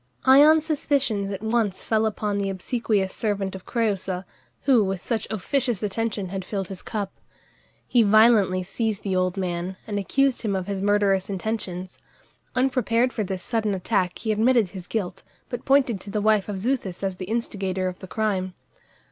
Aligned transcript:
Ion's 0.25 0.65
suspicions 0.65 1.29
at 1.31 1.43
once 1.43 1.85
fell 1.85 2.07
upon 2.07 2.39
the 2.39 2.49
obsequious 2.49 3.13
servant 3.13 3.53
of 3.53 3.67
Crëusa, 3.67 4.25
who 4.63 4.83
with 4.83 4.99
such 4.99 5.27
officious 5.29 5.83
attention 5.83 6.29
had 6.29 6.43
filled 6.43 6.69
his 6.69 6.81
cup. 6.81 7.13
He 7.87 8.01
violently 8.01 8.63
seized 8.63 9.03
the 9.03 9.15
old 9.15 9.37
man, 9.37 9.77
and 9.85 9.99
accused 9.99 10.41
him 10.41 10.55
of 10.55 10.65
his 10.65 10.81
murderous 10.81 11.29
intentions. 11.29 11.99
Unprepared 12.55 13.13
for 13.13 13.23
this 13.23 13.43
sudden 13.43 13.75
attack 13.75 14.17
he 14.17 14.31
admitted 14.31 14.69
his 14.69 14.87
guilt, 14.87 15.21
but 15.49 15.65
pointed 15.65 16.01
to 16.01 16.09
the 16.09 16.19
wife 16.19 16.49
of 16.49 16.57
Xuthus 16.59 17.03
as 17.03 17.17
the 17.17 17.25
instigator 17.25 17.87
of 17.87 17.99
the 17.99 18.07
crime. 18.07 18.55